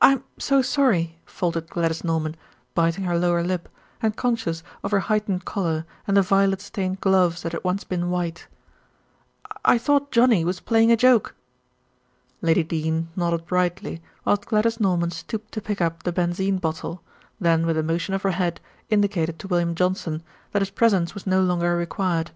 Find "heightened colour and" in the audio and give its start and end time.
5.00-6.16